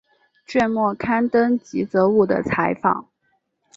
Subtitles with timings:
[0.47, 3.07] 卷末刊登吉泽务的采访。